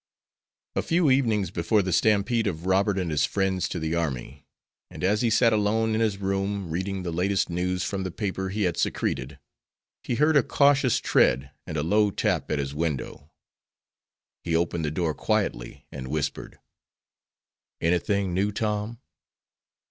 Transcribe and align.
A 0.75 0.81
few 0.81 1.11
evenings 1.11 1.51
before 1.51 1.83
the 1.83 1.93
stampede 1.93 2.47
of 2.47 2.65
Robert 2.65 2.97
and 2.97 3.11
his 3.11 3.23
friends 3.23 3.69
to 3.69 3.77
the 3.79 3.93
army, 3.93 4.47
and 4.89 5.03
as 5.03 5.21
he 5.21 5.29
sat 5.29 5.53
alone 5.53 5.93
in 5.93 6.01
his 6.01 6.17
room 6.17 6.71
reading 6.71 7.03
the 7.03 7.11
latest 7.13 7.51
news 7.51 7.83
from 7.83 8.01
the 8.01 8.09
paper 8.09 8.49
he 8.49 8.63
had 8.63 8.77
secreted, 8.77 9.37
he 10.01 10.15
heard 10.15 10.35
a 10.35 10.41
cautious 10.41 10.97
tread 10.97 11.51
and 11.67 11.77
a 11.77 11.83
low 11.83 12.09
tap 12.09 12.49
at 12.49 12.57
his 12.57 12.73
window. 12.73 13.29
He 14.43 14.55
opened 14.55 14.85
the 14.85 14.89
door 14.89 15.13
quietly 15.13 15.85
and 15.91 16.07
whispered: 16.07 16.57
"Anything 17.79 18.33
new, 18.33 18.51
Tom?" 18.51 18.99